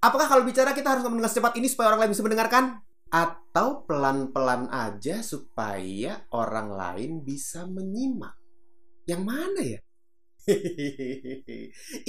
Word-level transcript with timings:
Apakah 0.00 0.32
kalau 0.32 0.48
bicara 0.48 0.72
kita 0.72 0.96
harus 0.96 1.04
ngomong 1.04 1.20
dengan 1.20 1.28
secepat 1.28 1.60
ini 1.60 1.68
supaya 1.68 1.92
orang 1.92 2.08
lain 2.08 2.12
bisa 2.16 2.24
mendengarkan? 2.24 2.64
Atau 3.12 3.84
pelan-pelan 3.84 4.72
aja 4.72 5.20
supaya 5.20 6.24
orang 6.32 6.72
lain 6.72 7.20
bisa 7.20 7.68
menyimak? 7.68 8.32
Yang 9.04 9.22
mana 9.28 9.60
ya? 9.60 9.80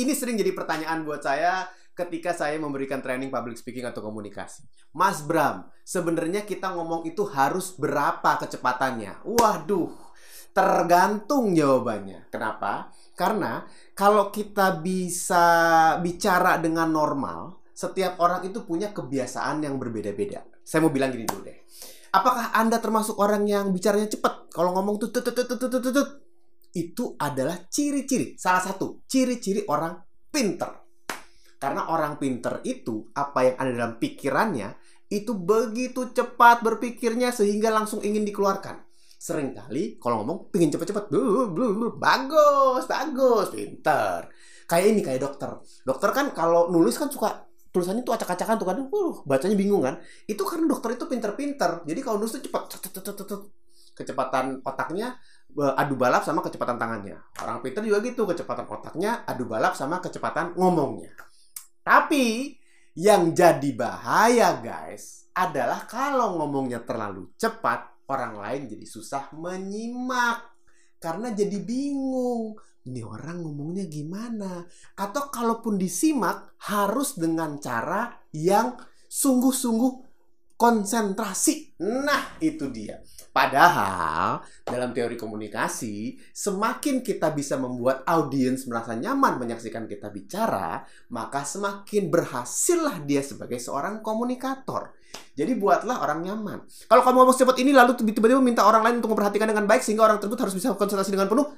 ini 0.02 0.12
sering 0.16 0.40
jadi 0.40 0.56
pertanyaan 0.56 1.04
buat 1.04 1.20
saya 1.20 1.68
ketika 1.92 2.32
saya 2.32 2.56
memberikan 2.56 3.04
training 3.04 3.28
public 3.28 3.60
speaking 3.60 3.84
atau 3.84 4.00
komunikasi. 4.00 4.64
Mas 4.96 5.20
Bram, 5.20 5.68
sebenarnya 5.84 6.48
kita 6.48 6.72
ngomong 6.72 7.04
itu 7.04 7.28
harus 7.28 7.76
berapa 7.76 8.40
kecepatannya? 8.40 9.28
Waduh, 9.28 9.92
tergantung 10.56 11.52
jawabannya. 11.52 12.32
Kenapa? 12.32 12.88
Karena 13.20 13.68
kalau 13.92 14.32
kita 14.32 14.80
bisa 14.80 15.44
bicara 16.00 16.56
dengan 16.56 16.88
normal, 16.88 17.61
setiap 17.82 18.22
orang 18.22 18.46
itu 18.46 18.62
punya 18.62 18.94
kebiasaan 18.94 19.66
yang 19.66 19.82
berbeda-beda. 19.82 20.46
Saya 20.62 20.86
mau 20.86 20.94
bilang 20.94 21.10
gini 21.10 21.26
dulu 21.26 21.42
deh. 21.42 21.58
Apakah 22.14 22.54
Anda 22.54 22.78
termasuk 22.78 23.18
orang 23.18 23.50
yang 23.50 23.74
bicaranya 23.74 24.06
cepat? 24.06 24.54
Kalau 24.54 24.78
ngomong 24.78 25.02
tuh 25.02 25.10
tut 25.10 25.26
tut 25.26 25.34
tut 25.34 25.58
tut 25.58 25.82
tut 25.82 26.10
itu 26.72 27.20
adalah 27.20 27.68
ciri-ciri 27.68 28.40
salah 28.40 28.62
satu 28.62 29.02
ciri-ciri 29.10 29.66
orang 29.66 29.98
pinter. 30.30 30.70
Karena 31.58 31.90
orang 31.90 32.22
pinter 32.22 32.62
itu 32.66 33.10
apa 33.18 33.40
yang 33.50 33.56
ada 33.58 33.72
dalam 33.74 33.94
pikirannya 33.98 34.70
itu 35.12 35.34
begitu 35.36 36.14
cepat 36.14 36.62
berpikirnya 36.62 37.34
sehingga 37.34 37.74
langsung 37.74 38.06
ingin 38.06 38.24
dikeluarkan. 38.24 38.82
Seringkali 39.22 40.02
kalau 40.02 40.26
ngomong 40.26 40.50
pingin 40.50 40.74
cepet-cepet, 40.74 41.14
bagus, 42.02 42.84
bagus, 42.90 43.48
pinter. 43.54 44.26
Kayak 44.66 44.86
ini 44.90 45.02
kayak 45.06 45.22
dokter. 45.22 45.62
Dokter 45.86 46.10
kan 46.16 46.34
kalau 46.34 46.74
nulis 46.74 46.98
kan 46.98 47.12
suka 47.12 47.51
tulisannya 47.72 48.04
tuh 48.04 48.14
acak-acakan 48.14 48.56
tuh 48.60 48.68
kadang 48.68 48.86
uh, 48.92 49.24
bacanya 49.24 49.56
bingung 49.56 49.82
kan. 49.82 50.00
Itu 50.28 50.44
karena 50.44 50.68
dokter 50.68 51.00
itu 51.00 51.08
pinter-pinter. 51.08 51.88
Jadi 51.88 52.00
kalau 52.04 52.20
nulis 52.20 52.36
tuh 52.36 52.44
cepat, 52.44 52.68
kecepatan 53.96 54.60
otaknya 54.64 55.20
adu 55.52 55.96
balap 56.00 56.24
sama 56.24 56.40
kecepatan 56.44 56.80
tangannya. 56.80 57.20
Orang 57.44 57.60
pinter 57.64 57.84
juga 57.84 58.00
gitu, 58.04 58.24
kecepatan 58.28 58.68
otaknya 58.68 59.24
adu 59.28 59.48
balap 59.48 59.76
sama 59.76 60.00
kecepatan 60.00 60.56
ngomongnya. 60.56 61.12
Tapi 61.82 62.56
yang 62.96 63.32
jadi 63.32 63.72
bahaya 63.76 64.60
guys 64.60 65.32
adalah 65.32 65.88
kalau 65.88 66.40
ngomongnya 66.40 66.84
terlalu 66.84 67.32
cepat, 67.40 68.04
orang 68.12 68.36
lain 68.40 68.62
jadi 68.68 68.86
susah 68.88 69.32
menyimak. 69.36 70.52
Karena 71.02 71.34
jadi 71.34 71.58
bingung. 71.64 72.54
Ini 72.82 73.06
orang 73.06 73.46
ngomongnya 73.46 73.86
gimana? 73.86 74.66
Atau 74.98 75.30
kalaupun 75.30 75.78
disimak 75.78 76.58
harus 76.66 77.14
dengan 77.14 77.62
cara 77.62 78.10
yang 78.34 78.74
sungguh-sungguh 79.06 80.12
konsentrasi. 80.62 81.74
Nah, 81.82 82.38
itu 82.38 82.70
dia. 82.70 83.02
Padahal 83.34 84.46
dalam 84.62 84.94
teori 84.94 85.18
komunikasi, 85.18 86.14
semakin 86.30 87.02
kita 87.02 87.34
bisa 87.34 87.58
membuat 87.58 88.06
audiens 88.06 88.70
merasa 88.70 88.94
nyaman 88.94 89.42
menyaksikan 89.42 89.90
kita 89.90 90.14
bicara, 90.14 90.86
maka 91.10 91.42
semakin 91.42 92.14
berhasillah 92.14 93.02
dia 93.06 93.26
sebagai 93.26 93.58
seorang 93.58 94.06
komunikator. 94.06 94.94
Jadi 95.34 95.58
buatlah 95.58 96.06
orang 96.06 96.22
nyaman. 96.22 96.70
Kalau 96.86 97.02
kamu 97.02 97.26
ngomong 97.26 97.38
cepat 97.38 97.58
ini 97.58 97.74
lalu 97.74 97.98
tiba-tiba 97.98 98.38
minta 98.38 98.62
orang 98.62 98.86
lain 98.86 99.02
untuk 99.02 99.18
memperhatikan 99.18 99.50
dengan 99.50 99.66
baik 99.66 99.82
sehingga 99.82 100.06
orang 100.06 100.22
tersebut 100.22 100.40
harus 100.46 100.56
bisa 100.56 100.78
konsentrasi 100.78 101.10
dengan 101.10 101.26
penuh, 101.26 101.50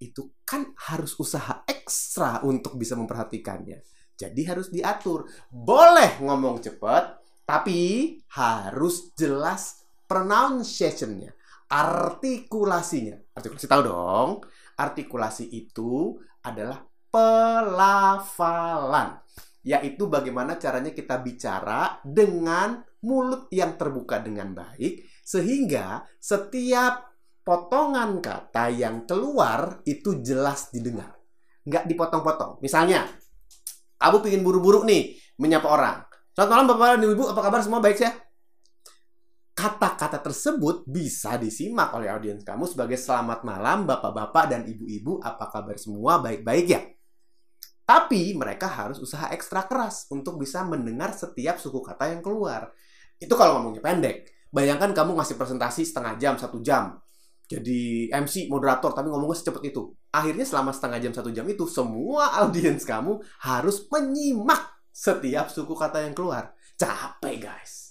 itu 0.00 0.28
kan 0.44 0.74
harus 0.90 1.16
usaha 1.16 1.64
ekstra 1.64 2.44
untuk 2.44 2.76
bisa 2.76 2.98
memperhatikannya. 2.98 3.80
Jadi 4.16 4.42
harus 4.48 4.72
diatur. 4.72 5.28
Boleh 5.52 6.16
ngomong 6.24 6.64
cepat, 6.64 7.20
tapi 7.44 8.16
harus 8.32 9.12
jelas 9.12 9.84
pronunciation-nya, 10.08 11.36
artikulasinya. 11.68 13.16
Artikulasi 13.36 13.68
tahu 13.68 13.82
dong. 13.84 14.30
Artikulasi 14.76 15.44
itu 15.52 16.16
adalah 16.44 16.84
pelafalan, 17.08 19.20
yaitu 19.64 20.08
bagaimana 20.08 20.60
caranya 20.60 20.92
kita 20.92 21.16
bicara 21.20 22.00
dengan 22.04 22.84
mulut 23.06 23.46
yang 23.54 23.78
terbuka 23.78 24.20
dengan 24.20 24.52
baik 24.52 25.06
sehingga 25.22 26.02
setiap 26.18 27.15
potongan 27.46 28.18
kata 28.18 28.74
yang 28.74 29.06
keluar 29.06 29.78
itu 29.86 30.18
jelas 30.26 30.74
didengar. 30.74 31.14
Nggak 31.62 31.86
dipotong-potong. 31.86 32.58
Misalnya, 32.58 33.06
kamu 34.02 34.18
pingin 34.26 34.42
buru-buru 34.42 34.82
nih 34.82 35.14
menyapa 35.38 35.70
orang. 35.70 35.96
Selamat 36.34 36.50
malam 36.50 36.66
Bapak 36.74 36.86
dan 36.98 37.06
Ibu, 37.06 37.24
apa 37.30 37.40
kabar 37.46 37.60
semua 37.62 37.78
baik 37.78 38.02
ya? 38.02 38.12
kata-kata 39.56 40.20
tersebut 40.20 40.84
bisa 40.84 41.40
disimak 41.40 41.88
oleh 41.96 42.12
audiens 42.12 42.44
kamu 42.44 42.68
sebagai 42.68 43.00
selamat 43.00 43.40
malam 43.40 43.88
bapak-bapak 43.88 44.52
dan 44.52 44.68
ibu-ibu 44.68 45.16
apa 45.24 45.48
kabar 45.48 45.80
semua 45.80 46.20
baik-baik 46.20 46.66
ya 46.68 46.84
tapi 47.88 48.36
mereka 48.36 48.68
harus 48.68 49.00
usaha 49.00 49.32
ekstra 49.32 49.64
keras 49.64 50.12
untuk 50.12 50.36
bisa 50.36 50.60
mendengar 50.60 51.16
setiap 51.16 51.56
suku 51.56 51.80
kata 51.80 52.12
yang 52.12 52.20
keluar 52.20 52.68
itu 53.16 53.32
kalau 53.32 53.56
ngomongnya 53.56 53.80
pendek 53.80 54.28
bayangkan 54.52 54.92
kamu 54.92 55.16
ngasih 55.16 55.40
presentasi 55.40 55.88
setengah 55.88 56.20
jam 56.20 56.36
satu 56.36 56.60
jam 56.60 57.00
jadi 57.46 58.10
MC 58.10 58.50
moderator 58.50 58.90
tapi 58.90 59.06
ngomongnya 59.10 59.38
secepat 59.38 59.62
itu 59.66 59.94
akhirnya 60.10 60.42
selama 60.42 60.74
setengah 60.74 60.98
jam 60.98 61.12
satu 61.14 61.30
jam 61.30 61.46
itu 61.46 61.64
semua 61.70 62.42
audiens 62.42 62.82
kamu 62.82 63.22
harus 63.46 63.86
menyimak 63.90 64.76
setiap 64.90 65.46
suku 65.48 65.72
kata 65.78 66.02
yang 66.02 66.14
keluar 66.14 66.52
capek 66.74 67.46
guys 67.46 67.86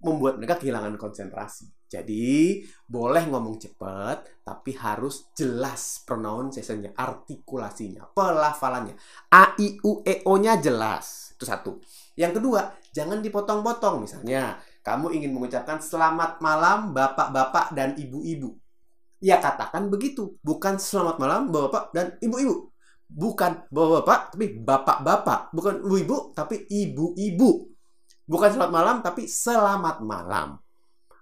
membuat 0.00 0.40
mereka 0.40 0.56
kehilangan 0.56 0.96
konsentrasi. 0.96 1.68
Jadi, 1.90 2.62
boleh 2.86 3.26
ngomong 3.26 3.58
cepat, 3.58 4.46
tapi 4.46 4.78
harus 4.78 5.28
jelas 5.34 6.00
pronunciation-nya, 6.06 6.94
artikulasinya, 6.94 8.14
pelafalannya. 8.14 8.94
A, 9.34 9.58
I, 9.58 9.82
U, 9.82 10.00
E, 10.06 10.22
O-nya 10.24 10.56
jelas. 10.62 11.34
Itu 11.34 11.44
satu. 11.44 11.82
Yang 12.14 12.40
kedua, 12.40 12.78
jangan 12.94 13.18
dipotong-potong. 13.18 14.06
Misalnya, 14.06 14.62
kamu 14.86 15.18
ingin 15.18 15.34
mengucapkan 15.34 15.82
selamat 15.82 16.38
malam 16.38 16.94
bapak-bapak 16.94 17.74
dan 17.74 17.98
ibu-ibu. 17.98 18.54
Ya 19.20 19.36
katakan 19.38 19.92
begitu. 19.92 20.40
Bukan 20.40 20.80
selamat 20.80 21.16
malam 21.20 21.52
bapak 21.52 21.92
dan 21.92 22.16
ibu-ibu. 22.24 22.72
Bukan 23.10 23.68
bapak-bapak, 23.68 24.20
tapi 24.34 24.46
bapak-bapak. 24.58 25.40
Bukan 25.52 25.82
ibu-ibu, 25.82 26.32
tapi 26.32 26.64
ibu-ibu 26.70 27.70
Bukan 28.30 28.46
selamat 28.54 28.70
malam, 28.70 28.96
tapi 29.02 29.26
selamat 29.26 30.06
malam. 30.06 30.54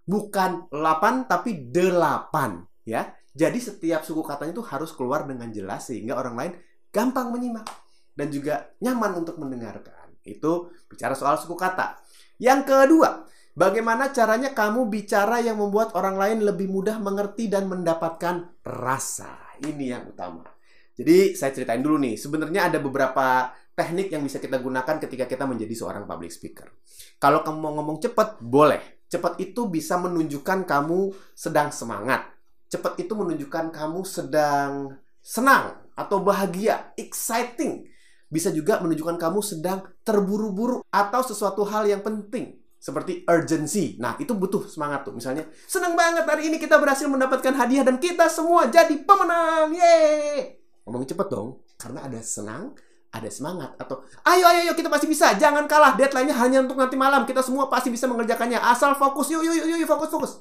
Bukan 0.04 0.68
8, 0.68 1.24
tapi 1.24 1.72
8. 1.72 2.84
Ya. 2.84 3.16
Jadi 3.32 3.56
setiap 3.64 4.04
suku 4.04 4.20
katanya 4.20 4.52
itu 4.52 4.64
harus 4.68 4.92
keluar 4.92 5.24
dengan 5.24 5.48
jelas 5.48 5.88
sehingga 5.88 6.20
orang 6.20 6.36
lain 6.36 6.52
gampang 6.92 7.32
menyimak 7.32 7.64
dan 8.12 8.28
juga 8.28 8.68
nyaman 8.84 9.24
untuk 9.24 9.40
mendengarkan. 9.40 10.20
Itu 10.20 10.68
bicara 10.84 11.16
soal 11.16 11.40
suku 11.40 11.56
kata. 11.56 11.96
Yang 12.36 12.60
kedua, 12.68 13.24
bagaimana 13.58 14.14
caranya 14.14 14.54
kamu 14.54 14.86
bicara 14.86 15.42
yang 15.42 15.58
membuat 15.58 15.98
orang 15.98 16.14
lain 16.14 16.46
lebih 16.46 16.70
mudah 16.70 17.02
mengerti 17.02 17.50
dan 17.50 17.66
mendapatkan 17.66 18.62
rasa. 18.62 19.58
Ini 19.58 19.98
yang 19.98 20.14
utama. 20.14 20.46
Jadi 20.94 21.34
saya 21.34 21.50
ceritain 21.50 21.82
dulu 21.82 21.98
nih, 21.98 22.14
sebenarnya 22.14 22.70
ada 22.70 22.78
beberapa 22.78 23.50
teknik 23.74 24.14
yang 24.14 24.22
bisa 24.22 24.38
kita 24.38 24.62
gunakan 24.62 25.02
ketika 25.02 25.26
kita 25.26 25.44
menjadi 25.46 25.74
seorang 25.74 26.06
public 26.06 26.30
speaker. 26.30 26.70
Kalau 27.18 27.42
kamu 27.42 27.58
mau 27.58 27.74
ngomong 27.82 27.98
cepat, 27.98 28.38
boleh. 28.38 29.02
Cepat 29.10 29.42
itu 29.42 29.66
bisa 29.66 29.98
menunjukkan 29.98 30.62
kamu 30.66 31.10
sedang 31.34 31.74
semangat. 31.74 32.30
Cepat 32.70 32.98
itu 33.02 33.14
menunjukkan 33.18 33.74
kamu 33.74 34.00
sedang 34.06 34.98
senang 35.18 35.82
atau 35.98 36.22
bahagia, 36.22 36.94
exciting. 36.94 37.86
Bisa 38.28 38.54
juga 38.54 38.78
menunjukkan 38.78 39.16
kamu 39.18 39.40
sedang 39.40 39.86
terburu-buru 40.04 40.84
atau 40.92 41.24
sesuatu 41.24 41.64
hal 41.66 41.88
yang 41.88 42.04
penting 42.04 42.57
seperti 42.78 43.26
urgency. 43.26 43.98
Nah, 43.98 44.14
itu 44.22 44.32
butuh 44.32 44.70
semangat 44.70 45.02
tuh. 45.02 45.12
Misalnya, 45.12 45.50
senang 45.66 45.98
banget 45.98 46.24
hari 46.24 46.46
ini 46.48 46.56
kita 46.62 46.78
berhasil 46.78 47.10
mendapatkan 47.10 47.52
hadiah 47.52 47.82
dan 47.82 47.98
kita 47.98 48.30
semua 48.30 48.70
jadi 48.70 48.94
pemenang. 49.02 49.74
Yeay! 49.74 50.62
Ngomong 50.86 51.04
cepet 51.04 51.26
dong, 51.28 51.60
karena 51.76 52.06
ada 52.06 52.22
senang, 52.22 52.72
ada 53.08 53.28
semangat 53.32 53.72
atau 53.80 54.04
ayo 54.28 54.44
ayo 54.44 54.68
ayo 54.68 54.72
kita 54.76 54.92
pasti 54.92 55.08
bisa. 55.08 55.32
Jangan 55.36 55.64
kalah. 55.64 55.96
Deadline-nya 55.96 56.36
hanya 56.38 56.58
untuk 56.64 56.76
nanti 56.76 56.94
malam. 56.94 57.24
Kita 57.24 57.40
semua 57.40 57.66
pasti 57.72 57.88
bisa 57.88 58.04
mengerjakannya. 58.04 58.60
Asal 58.60 58.94
fokus. 58.96 59.32
Yuk 59.32 59.42
yuk 59.42 59.54
yuk 59.64 59.78
yuk 59.84 59.88
fokus 59.88 60.08
fokus. 60.12 60.32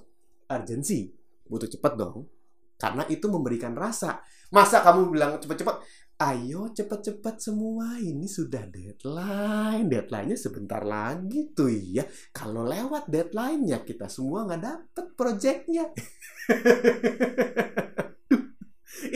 Urgency. 0.51 1.15
Butuh 1.47 1.67
cepat 1.71 1.95
dong. 1.95 2.27
Karena 2.75 3.07
itu 3.07 3.25
memberikan 3.31 3.73
rasa. 3.73 4.21
Masa 4.51 4.83
kamu 4.83 5.11
bilang 5.11 5.31
cepat-cepat 5.39 5.75
ayo 6.17 6.73
cepat-cepat 6.73 7.37
semua 7.37 8.01
ini 8.01 8.25
sudah 8.25 8.65
deadline 8.65 9.85
deadline-nya 9.85 10.33
sebentar 10.33 10.81
lagi 10.81 11.53
tuh 11.53 11.69
ya 11.69 12.09
kalau 12.33 12.65
lewat 12.65 13.05
deadline-nya 13.05 13.85
kita 13.85 14.09
semua 14.09 14.49
nggak 14.49 14.61
dapet 14.65 15.05
projectnya 15.13 15.85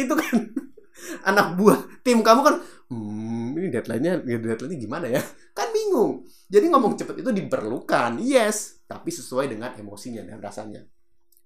itu 0.02 0.14
kan 0.14 0.36
anak 1.30 1.58
buah 1.58 1.82
tim 2.06 2.22
kamu 2.22 2.42
kan 2.46 2.56
hmm, 2.94 3.58
ini 3.58 3.68
deadline-nya 3.72 4.14
deadline-nya 4.26 4.80
gimana 4.80 5.08
ya? 5.08 5.22
Kan 5.56 5.72
bingung. 5.72 6.28
Jadi 6.52 6.66
ngomong 6.68 7.00
cepat 7.00 7.24
itu 7.24 7.32
diperlukan, 7.32 8.20
yes, 8.20 8.84
tapi 8.88 9.12
sesuai 9.12 9.52
dengan 9.52 9.72
emosinya 9.80 10.28
dan 10.28 10.44
rasanya. 10.44 10.84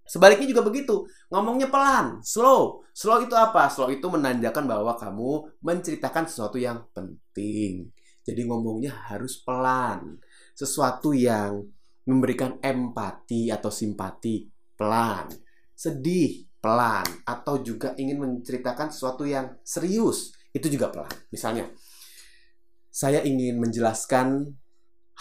Sebaliknya 0.05 0.45
juga 0.45 0.61
begitu, 0.61 1.09
ngomongnya 1.33 1.65
pelan, 1.65 2.21
slow. 2.21 2.85
Slow 2.93 3.25
itu 3.25 3.33
apa? 3.33 3.65
Slow 3.73 3.89
itu 3.89 4.05
menandakan 4.05 4.69
bahwa 4.69 4.93
kamu 4.93 5.57
menceritakan 5.65 6.29
sesuatu 6.29 6.61
yang 6.61 6.85
penting. 6.93 7.89
Jadi 8.21 8.41
ngomongnya 8.45 8.93
harus 9.09 9.41
pelan. 9.41 10.21
Sesuatu 10.53 11.09
yang 11.09 11.65
memberikan 12.05 12.61
empati 12.61 13.49
atau 13.49 13.73
simpati 13.73 14.45
pelan. 14.77 15.25
Sedih 15.73 16.45
pelan 16.61 17.05
atau 17.25 17.61
juga 17.61 17.97
ingin 17.97 18.21
menceritakan 18.21 18.93
sesuatu 18.93 19.25
yang 19.25 19.57
serius 19.65 20.33
itu 20.53 20.69
juga 20.69 20.93
pelan. 20.93 21.13
Misalnya, 21.33 21.69
saya 22.93 23.25
ingin 23.25 23.57
menjelaskan 23.57 24.53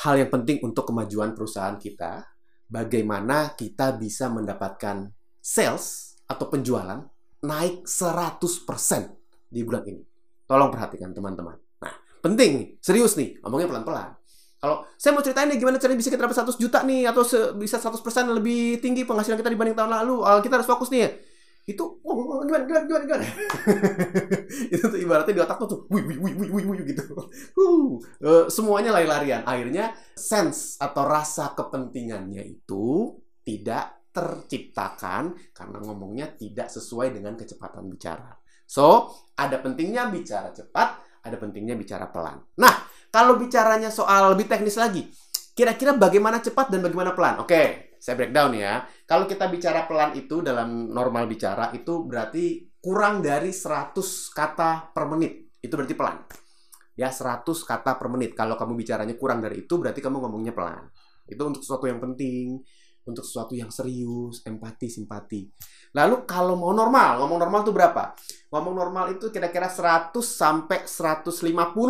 hal 0.04 0.14
yang 0.20 0.30
penting 0.30 0.62
untuk 0.62 0.88
kemajuan 0.88 1.34
perusahaan 1.34 1.74
kita, 1.76 2.33
bagaimana 2.74 3.54
kita 3.54 3.94
bisa 3.94 4.26
mendapatkan 4.26 5.06
sales 5.38 6.18
atau 6.26 6.50
penjualan 6.50 6.98
naik 7.46 7.86
100% 7.86 9.14
di 9.46 9.62
bulan 9.62 9.86
ini. 9.86 10.02
Tolong 10.50 10.74
perhatikan 10.74 11.14
teman-teman. 11.14 11.54
Nah, 11.54 11.94
penting 12.18 12.50
nih, 12.58 12.68
serius 12.82 13.14
nih, 13.14 13.38
ngomongnya 13.46 13.70
pelan-pelan. 13.70 14.10
Kalau 14.58 14.88
saya 14.98 15.12
mau 15.14 15.22
ceritain 15.22 15.46
nih 15.52 15.60
gimana 15.60 15.76
caranya 15.78 16.00
bisa 16.00 16.10
kita 16.10 16.24
dapat 16.24 16.40
100 16.40 16.56
juta 16.58 16.82
nih 16.82 17.06
atau 17.06 17.22
bisa 17.54 17.76
100% 17.78 18.00
lebih 18.32 18.80
tinggi 18.82 19.04
penghasilan 19.06 19.38
kita 19.38 19.52
dibanding 19.52 19.76
tahun 19.76 19.92
lalu, 19.92 20.24
uh, 20.24 20.40
kita 20.40 20.58
harus 20.58 20.66
fokus 20.66 20.88
nih 20.90 21.00
ya 21.04 21.10
itu 21.64 21.80
oh, 21.80 22.44
gimana 22.44 22.68
gimana 22.68 22.84
gimana 22.84 23.04
gimana? 23.08 23.24
Itu 24.74 24.84
tuh 24.84 25.00
ibaratnya 25.00 25.32
di 25.32 25.40
otak 25.40 25.56
tuh 25.64 25.68
tuh 25.72 25.80
wih 25.88 26.04
wih 26.04 26.20
wih 26.20 26.34
wih 26.52 26.64
wih 26.68 26.80
gitu. 26.84 27.04
Uh, 27.56 28.44
semuanya 28.52 28.92
lari-larian. 28.92 29.48
Akhirnya 29.48 29.96
sense 30.12 30.76
atau 30.76 31.08
rasa 31.08 31.56
kepentingannya 31.56 32.44
itu 32.44 33.16
tidak 33.40 34.12
terciptakan 34.12 35.32
karena 35.56 35.78
ngomongnya 35.80 36.36
tidak 36.36 36.68
sesuai 36.68 37.16
dengan 37.16 37.32
kecepatan 37.32 37.88
bicara. 37.88 38.36
So 38.68 39.16
ada 39.32 39.56
pentingnya 39.64 40.12
bicara 40.12 40.52
cepat 40.52 41.00
ada 41.24 41.36
pentingnya 41.40 41.80
bicara 41.80 42.12
pelan. 42.12 42.44
Nah 42.60 42.84
kalau 43.08 43.40
bicaranya 43.40 43.88
soal 43.88 44.36
lebih 44.36 44.52
teknis 44.52 44.76
lagi 44.76 45.08
kira-kira 45.54 45.94
bagaimana 45.96 46.44
cepat 46.44 46.68
dan 46.68 46.84
bagaimana 46.84 47.16
pelan? 47.16 47.40
Oke 47.40 47.83
saya 48.04 48.20
breakdown 48.20 48.52
ya. 48.52 48.84
Kalau 49.08 49.24
kita 49.24 49.48
bicara 49.48 49.88
pelan 49.88 50.12
itu 50.12 50.44
dalam 50.44 50.92
normal 50.92 51.24
bicara 51.24 51.72
itu 51.72 52.04
berarti 52.04 52.68
kurang 52.76 53.24
dari 53.24 53.48
100 53.48 53.96
kata 54.28 54.92
per 54.92 55.08
menit. 55.08 55.56
Itu 55.64 55.80
berarti 55.80 55.96
pelan. 55.96 56.20
Ya, 57.00 57.08
100 57.08 57.48
kata 57.64 57.96
per 57.96 58.12
menit. 58.12 58.36
Kalau 58.36 58.60
kamu 58.60 58.76
bicaranya 58.76 59.16
kurang 59.16 59.40
dari 59.40 59.64
itu 59.64 59.80
berarti 59.80 60.04
kamu 60.04 60.20
ngomongnya 60.20 60.52
pelan. 60.52 60.84
Itu 61.24 61.48
untuk 61.48 61.64
sesuatu 61.64 61.88
yang 61.88 61.96
penting, 61.96 62.60
untuk 63.08 63.24
sesuatu 63.24 63.56
yang 63.56 63.72
serius, 63.72 64.44
empati, 64.44 64.92
simpati. 64.92 65.48
Lalu 65.96 66.28
kalau 66.28 66.60
mau 66.60 66.76
normal, 66.76 67.24
ngomong 67.24 67.40
normal 67.40 67.64
itu 67.64 67.72
berapa? 67.72 68.12
Ngomong 68.52 68.74
normal 68.84 69.16
itu 69.16 69.32
kira-kira 69.32 69.72
100 69.72 70.12
sampai 70.20 70.84
150 70.84 71.40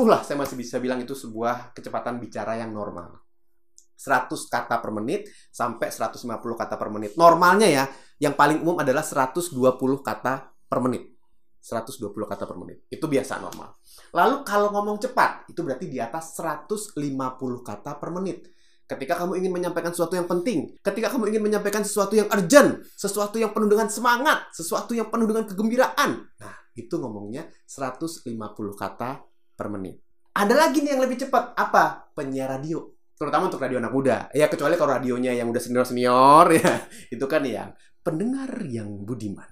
lah 0.07 0.23
saya 0.23 0.39
masih 0.39 0.55
bisa 0.55 0.79
bilang 0.79 1.03
itu 1.03 1.19
sebuah 1.19 1.75
kecepatan 1.75 2.23
bicara 2.23 2.55
yang 2.55 2.71
normal. 2.71 3.24
100 4.05 4.29
kata 4.53 4.85
per 4.85 4.93
menit 4.93 5.33
sampai 5.49 5.89
150 5.89 6.29
kata 6.61 6.77
per 6.77 6.93
menit. 6.93 7.17
Normalnya 7.17 7.69
ya, 7.73 7.85
yang 8.21 8.37
paling 8.37 8.61
umum 8.61 8.77
adalah 8.85 9.01
120 9.01 9.57
kata 10.05 10.53
per 10.69 10.79
menit. 10.85 11.17
120 11.65 12.13
kata 12.29 12.45
per 12.45 12.57
menit. 12.61 12.85
Itu 12.93 13.09
biasa 13.09 13.41
normal. 13.41 13.81
Lalu 14.13 14.45
kalau 14.45 14.69
ngomong 14.77 15.01
cepat, 15.01 15.49
itu 15.49 15.65
berarti 15.65 15.89
di 15.89 15.97
atas 15.97 16.37
150 16.37 17.01
kata 17.65 17.97
per 17.97 18.13
menit. 18.13 18.53
Ketika 18.85 19.17
kamu 19.17 19.41
ingin 19.41 19.49
menyampaikan 19.49 19.97
sesuatu 19.97 20.13
yang 20.13 20.29
penting, 20.29 20.77
ketika 20.85 21.09
kamu 21.09 21.33
ingin 21.33 21.41
menyampaikan 21.41 21.81
sesuatu 21.81 22.13
yang 22.21 22.29
urgent, 22.29 22.85
sesuatu 22.93 23.41
yang 23.41 23.57
penuh 23.57 23.73
dengan 23.73 23.89
semangat, 23.89 24.53
sesuatu 24.53 24.93
yang 24.93 25.09
penuh 25.09 25.25
dengan 25.25 25.49
kegembiraan. 25.49 26.11
Nah, 26.21 26.57
itu 26.77 27.01
ngomongnya 27.01 27.49
150 27.65 28.29
kata 28.77 29.25
per 29.57 29.73
menit. 29.73 30.05
Ada 30.37 30.53
lagi 30.53 30.85
nih 30.85 30.99
yang 30.99 31.03
lebih 31.09 31.17
cepat. 31.25 31.57
Apa? 31.57 32.13
Penyiar 32.13 32.61
radio 32.61 32.94
terutama 33.15 33.49
untuk 33.49 33.63
radio 33.63 33.79
anak 33.79 33.93
muda. 33.95 34.19
Ya 34.35 34.51
kecuali 34.51 34.75
kalau 34.75 34.99
radionya 34.99 35.33
yang 35.35 35.51
udah 35.51 35.63
senior-senior 35.63 36.47
ya, 36.61 36.75
itu 37.11 37.25
kan 37.31 37.43
ya 37.47 37.73
pendengar 38.05 38.51
yang 38.67 39.03
budiman. 39.03 39.47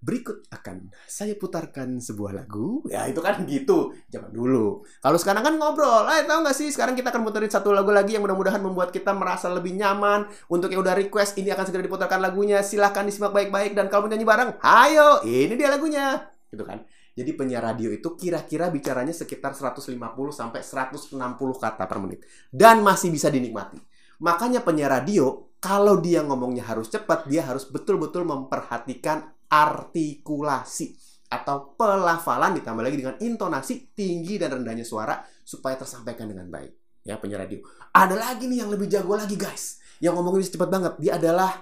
Berikut 0.00 0.48
akan 0.48 0.88
saya 1.04 1.36
putarkan 1.36 2.00
sebuah 2.00 2.32
lagu. 2.32 2.80
Ya 2.88 3.04
itu 3.04 3.20
kan 3.20 3.44
gitu 3.44 3.92
zaman 4.08 4.32
dulu. 4.32 4.80
Kalau 5.04 5.18
sekarang 5.20 5.44
kan 5.44 5.54
ngobrol. 5.60 6.08
Eh 6.08 6.24
tahu 6.24 6.40
nggak 6.40 6.56
sih 6.56 6.72
sekarang 6.72 6.96
kita 6.96 7.12
akan 7.12 7.20
puterin 7.20 7.52
satu 7.52 7.68
lagu 7.68 7.92
lagi 7.92 8.16
yang 8.16 8.24
mudah-mudahan 8.24 8.64
membuat 8.64 8.96
kita 8.96 9.12
merasa 9.12 9.52
lebih 9.52 9.76
nyaman. 9.76 10.24
Untuk 10.48 10.72
yang 10.72 10.80
udah 10.80 10.96
request 10.96 11.36
ini 11.36 11.52
akan 11.52 11.68
segera 11.68 11.84
diputarkan 11.84 12.16
lagunya. 12.16 12.64
Silahkan 12.64 13.04
disimak 13.04 13.36
baik-baik 13.36 13.76
dan 13.76 13.92
kalau 13.92 14.08
mau 14.08 14.10
nyanyi 14.16 14.24
bareng, 14.24 14.50
ayo 14.64 15.20
ini 15.28 15.52
dia 15.60 15.68
lagunya. 15.68 16.32
Gitu 16.48 16.64
kan. 16.64 16.80
Jadi 17.20 17.36
penyiar 17.36 17.60
radio 17.60 17.92
itu 17.92 18.16
kira-kira 18.16 18.72
bicaranya 18.72 19.12
sekitar 19.12 19.52
150 19.52 19.92
sampai 20.32 20.64
160 20.64 21.20
kata 21.60 21.84
per 21.84 21.98
menit 22.00 22.24
dan 22.48 22.80
masih 22.80 23.12
bisa 23.12 23.28
dinikmati. 23.28 23.76
Makanya 24.24 24.64
penyiar 24.64 24.88
radio 24.88 25.52
kalau 25.60 26.00
dia 26.00 26.24
ngomongnya 26.24 26.64
harus 26.64 26.88
cepat, 26.88 27.28
dia 27.28 27.44
harus 27.44 27.68
betul-betul 27.68 28.24
memperhatikan 28.24 29.36
artikulasi 29.52 30.96
atau 31.28 31.76
pelafalan 31.76 32.56
ditambah 32.56 32.80
lagi 32.80 32.96
dengan 32.96 33.20
intonasi 33.20 33.92
tinggi 33.92 34.40
dan 34.40 34.56
rendahnya 34.56 34.88
suara 34.88 35.20
supaya 35.44 35.76
tersampaikan 35.76 36.24
dengan 36.24 36.48
baik. 36.48 37.04
Ya, 37.04 37.20
penyiar 37.20 37.44
radio. 37.44 37.60
Ada 37.92 38.16
lagi 38.16 38.48
nih 38.48 38.64
yang 38.64 38.72
lebih 38.72 38.88
jago 38.88 39.12
lagi, 39.12 39.36
guys. 39.36 39.76
Yang 40.00 40.16
ngomongnya 40.16 40.40
bisa 40.40 40.52
cepat 40.56 40.68
banget. 40.72 40.92
Dia 41.04 41.20
adalah 41.20 41.52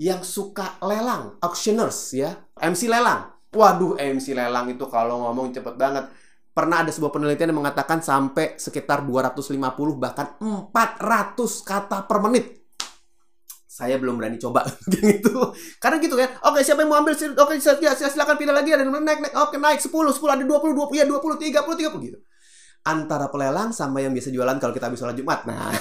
yang 0.00 0.24
suka 0.24 0.80
lelang, 0.80 1.36
auctioneers 1.44 2.16
ya. 2.16 2.48
MC 2.56 2.88
lelang. 2.88 3.31
Waduh, 3.52 4.00
MC 4.00 4.32
lelang 4.32 4.72
itu 4.72 4.88
kalau 4.88 5.28
ngomong 5.28 5.52
cepet 5.52 5.76
banget. 5.76 6.08
Pernah 6.52 6.84
ada 6.84 6.92
sebuah 6.92 7.12
penelitian 7.12 7.52
yang 7.52 7.64
mengatakan 7.64 8.04
sampai 8.04 8.60
sekitar 8.60 9.04
250 9.08 9.56
bahkan 9.96 10.36
400 10.40 10.68
kata 11.64 12.04
per 12.04 12.18
menit. 12.20 12.64
Saya 13.68 13.96
belum 13.96 14.20
berani 14.20 14.36
coba 14.36 14.64
gitu. 14.92 15.52
Karena 15.80 15.96
gitu 16.00 16.12
kan. 16.16 16.28
Oke, 16.48 16.60
siapa 16.60 16.84
yang 16.84 16.92
mau 16.92 17.00
ambil? 17.00 17.16
Oke, 17.16 17.56
ya, 17.56 17.96
silakan 17.96 18.36
pilih 18.36 18.52
lagi 18.52 18.72
ada 18.72 18.84
naik 18.84 19.20
naik. 19.24 19.34
Oke, 19.36 19.56
naik 19.56 19.80
10, 19.80 19.88
10 19.88 20.28
ada 20.28 20.44
20, 20.44 20.76
20 20.76 21.00
ya 21.00 21.04
20, 21.08 21.40
30, 21.40 21.88
30 21.88 22.08
gitu. 22.08 22.18
Antara 22.84 23.32
pelelang 23.32 23.72
sama 23.72 24.04
yang 24.04 24.12
biasa 24.12 24.28
jualan 24.28 24.56
kalau 24.60 24.76
kita 24.76 24.92
habis 24.92 25.00
sholat 25.00 25.16
Jumat. 25.16 25.48
Nah, 25.48 25.72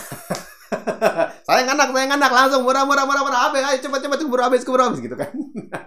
saya 1.48 1.68
anak, 1.68 1.92
saya 1.92 2.08
anak 2.08 2.32
langsung 2.32 2.64
murah 2.64 2.88
murah 2.88 3.04
murah 3.04 3.24
murah 3.28 3.40
habis, 3.52 3.64
ayo 3.64 3.78
cepat 3.84 4.00
cepat 4.08 4.18
keburu 4.24 4.44
habis 4.44 4.64
keburu 4.64 4.88
habis 4.88 5.04
gitu 5.04 5.16
kan. 5.20 5.36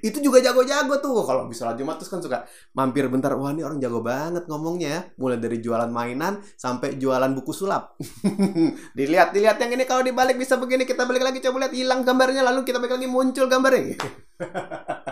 itu 0.00 0.18
juga 0.20 0.40
jago-jago 0.40 1.00
tuh 1.02 1.24
kalau 1.26 1.46
bisa 1.50 1.70
Jumat 1.74 1.98
terus 1.98 2.10
kan 2.10 2.20
suka 2.20 2.44
mampir 2.76 3.06
bentar 3.10 3.34
wah 3.36 3.50
ini 3.50 3.64
orang 3.66 3.78
jago 3.82 4.00
banget 4.00 4.46
ngomongnya 4.46 4.88
ya. 4.88 5.00
Mulai 5.18 5.38
dari 5.38 5.58
jualan 5.58 5.90
mainan 5.90 6.40
sampai 6.54 6.96
jualan 6.96 7.30
buku 7.36 7.52
sulap. 7.52 7.96
dilihat 8.98 9.34
dilihat 9.34 9.58
yang 9.58 9.74
ini 9.74 9.84
kalau 9.84 10.06
dibalik 10.06 10.38
bisa 10.38 10.56
begini 10.56 10.86
kita 10.86 11.04
balik 11.04 11.24
lagi 11.26 11.42
coba 11.42 11.66
lihat 11.66 11.74
hilang 11.74 12.06
gambarnya 12.06 12.46
lalu 12.46 12.62
kita 12.62 12.78
balik 12.78 13.00
lagi 13.00 13.08
muncul 13.08 13.46
gambarnya. 13.50 13.96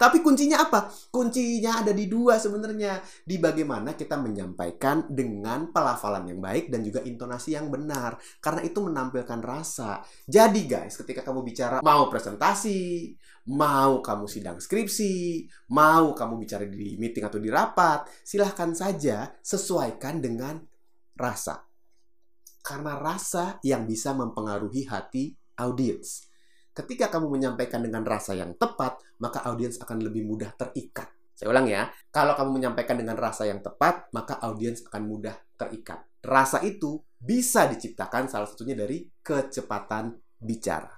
Tapi 0.00 0.22
kuncinya 0.22 0.64
apa? 0.64 0.90
Kuncinya 1.10 1.82
ada 1.82 1.90
di 1.90 2.06
dua 2.06 2.38
sebenarnya. 2.38 3.02
Di 3.22 3.36
bagaimana 3.36 3.98
kita 3.98 4.16
menyampaikan 4.18 5.10
dengan 5.10 5.70
pelafalan 5.74 6.30
yang 6.30 6.40
baik 6.40 6.70
dan 6.70 6.80
juga 6.86 7.02
intonasi 7.02 7.58
yang 7.58 7.68
benar. 7.68 8.16
Karena 8.38 8.62
itu 8.62 8.78
menampilkan 8.80 9.40
rasa. 9.42 10.00
Jadi 10.24 10.64
guys, 10.64 10.94
ketika 10.98 11.26
kamu 11.26 11.42
bicara 11.42 11.76
mau 11.82 12.08
presentasi, 12.08 13.12
mau 13.52 14.00
kamu 14.00 14.24
sidang 14.24 14.56
skripsi, 14.56 15.44
mau 15.74 16.16
kamu 16.16 16.34
bicara 16.40 16.64
di 16.64 16.96
meeting 16.96 17.24
atau 17.28 17.36
di 17.36 17.52
rapat, 17.52 18.08
silahkan 18.24 18.72
saja 18.72 19.28
sesuaikan 19.44 20.22
dengan 20.24 20.56
rasa. 21.18 21.60
Karena 22.64 22.96
rasa 22.96 23.60
yang 23.60 23.84
bisa 23.84 24.16
mempengaruhi 24.16 24.88
hati 24.88 25.36
audiens. 25.60 26.33
Ketika 26.74 27.06
kamu 27.06 27.30
menyampaikan 27.38 27.86
dengan 27.86 28.02
rasa 28.02 28.34
yang 28.34 28.58
tepat, 28.58 28.98
maka 29.22 29.46
audiens 29.46 29.78
akan 29.78 30.02
lebih 30.02 30.26
mudah 30.26 30.50
terikat. 30.58 31.06
Saya 31.30 31.54
ulang 31.54 31.70
ya, 31.70 31.86
kalau 32.10 32.34
kamu 32.34 32.50
menyampaikan 32.58 32.98
dengan 32.98 33.14
rasa 33.14 33.46
yang 33.46 33.62
tepat, 33.62 34.10
maka 34.10 34.42
audiens 34.42 34.82
akan 34.90 35.02
mudah 35.06 35.38
terikat. 35.54 36.02
Rasa 36.18 36.66
itu 36.66 36.98
bisa 37.14 37.70
diciptakan 37.70 38.26
salah 38.26 38.50
satunya 38.50 38.74
dari 38.74 39.06
kecepatan 39.22 40.18
bicara. 40.42 40.90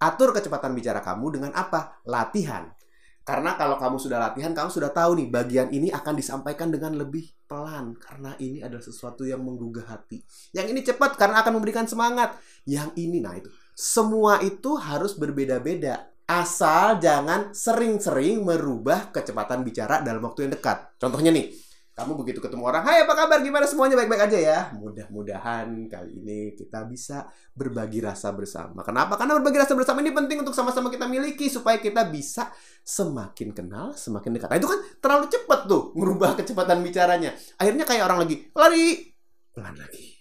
Atur 0.00 0.32
kecepatan 0.32 0.72
bicara 0.72 1.04
kamu 1.04 1.36
dengan 1.36 1.52
apa? 1.52 2.00
Latihan. 2.08 2.72
Karena 3.20 3.52
kalau 3.60 3.76
kamu 3.76 4.00
sudah 4.00 4.16
latihan, 4.16 4.56
kamu 4.56 4.72
sudah 4.72 4.88
tahu 4.88 5.20
nih 5.20 5.28
bagian 5.28 5.68
ini 5.68 5.92
akan 5.92 6.16
disampaikan 6.16 6.72
dengan 6.72 6.96
lebih 6.96 7.28
pelan 7.44 7.92
karena 8.00 8.32
ini 8.40 8.64
adalah 8.64 8.80
sesuatu 8.80 9.28
yang 9.28 9.44
menggugah 9.44 9.84
hati. 9.84 10.24
Yang 10.56 10.66
ini 10.72 10.80
cepat 10.80 11.20
karena 11.20 11.44
akan 11.44 11.60
memberikan 11.60 11.84
semangat. 11.84 12.40
Yang 12.64 12.96
ini 12.96 13.20
nah 13.20 13.36
itu 13.36 13.52
semua 13.78 14.42
itu 14.42 14.74
harus 14.74 15.14
berbeda-beda. 15.14 16.10
Asal 16.26 16.98
jangan 16.98 17.54
sering-sering 17.54 18.42
merubah 18.42 19.14
kecepatan 19.14 19.62
bicara 19.62 20.02
dalam 20.02 20.18
waktu 20.26 20.44
yang 20.50 20.52
dekat. 20.58 20.98
Contohnya 20.98 21.30
nih, 21.30 21.54
kamu 21.94 22.18
begitu 22.18 22.42
ketemu 22.42 22.66
orang, 22.66 22.82
"Hai, 22.82 23.06
apa 23.06 23.14
kabar? 23.14 23.38
Gimana 23.38 23.70
semuanya 23.70 23.94
baik-baik 23.94 24.28
aja 24.28 24.38
ya?" 24.38 24.58
Mudah-mudahan 24.74 25.86
kali 25.86 26.10
ini 26.20 26.58
kita 26.58 26.84
bisa 26.90 27.30
berbagi 27.54 28.02
rasa 28.02 28.34
bersama. 28.34 28.82
Kenapa? 28.82 29.14
Karena 29.14 29.38
berbagi 29.38 29.62
rasa 29.62 29.78
bersama 29.78 30.02
ini 30.02 30.10
penting 30.10 30.42
untuk 30.42 30.58
sama-sama 30.58 30.90
kita 30.90 31.06
miliki 31.06 31.46
supaya 31.46 31.78
kita 31.78 32.02
bisa 32.10 32.50
semakin 32.82 33.54
kenal, 33.54 33.94
semakin 33.94 34.36
dekat. 34.36 34.50
Nah, 34.52 34.58
itu 34.58 34.68
kan 34.68 34.80
terlalu 34.98 35.26
cepat 35.30 35.60
tuh 35.70 35.94
merubah 35.94 36.34
kecepatan 36.34 36.82
bicaranya. 36.82 37.30
Akhirnya 37.56 37.86
kayak 37.86 38.04
orang 38.04 38.26
lagi 38.26 38.42
lari, 38.52 39.14
pelan 39.54 39.78
lagi. 39.78 40.18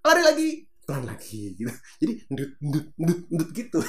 Lari 0.00 0.22
lagi, 0.22 0.48
pelan 0.86 1.02
lagi 1.02 1.58
gitu. 1.58 1.66
Jadi 1.98 2.12
ndut 2.30 2.50
ndut 2.62 2.86
ndut 2.94 3.20
ndut 3.26 3.50
gitu. 3.50 3.82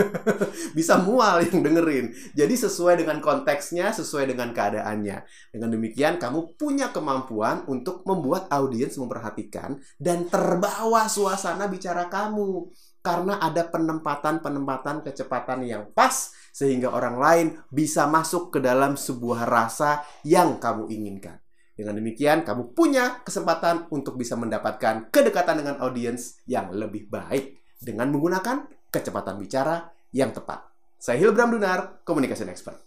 Bisa 0.76 0.98
mual 0.98 1.46
yang 1.46 1.62
dengerin. 1.62 2.10
Jadi 2.34 2.54
sesuai 2.58 3.06
dengan 3.06 3.22
konteksnya, 3.22 3.94
sesuai 3.94 4.34
dengan 4.34 4.50
keadaannya. 4.50 5.22
Dengan 5.54 5.70
demikian 5.70 6.18
kamu 6.18 6.58
punya 6.58 6.90
kemampuan 6.90 7.62
untuk 7.70 8.02
membuat 8.02 8.50
audiens 8.50 8.98
memperhatikan 8.98 9.78
dan 9.96 10.26
terbawa 10.26 11.06
suasana 11.06 11.70
bicara 11.70 12.10
kamu. 12.10 12.66
Karena 13.04 13.36
ada 13.36 13.68
penempatan-penempatan 13.68 15.04
kecepatan 15.04 15.60
yang 15.62 15.92
pas 15.92 16.32
sehingga 16.50 16.88
orang 16.88 17.16
lain 17.20 17.46
bisa 17.68 18.08
masuk 18.08 18.58
ke 18.58 18.58
dalam 18.64 18.96
sebuah 18.96 19.44
rasa 19.44 20.02
yang 20.24 20.56
kamu 20.56 20.88
inginkan. 20.88 21.43
Dengan 21.74 21.98
demikian, 21.98 22.46
kamu 22.46 22.70
punya 22.70 23.26
kesempatan 23.26 23.90
untuk 23.90 24.14
bisa 24.14 24.38
mendapatkan 24.38 25.10
kedekatan 25.10 25.58
dengan 25.58 25.82
audiens 25.82 26.38
yang 26.46 26.70
lebih 26.70 27.10
baik 27.10 27.58
dengan 27.82 28.14
menggunakan 28.14 28.70
kecepatan 28.94 29.42
bicara 29.42 29.90
yang 30.14 30.30
tepat. 30.30 30.70
Saya 30.94 31.18
Hilbram 31.18 31.50
Dunar, 31.50 32.06
Communication 32.06 32.46
Expert. 32.46 32.78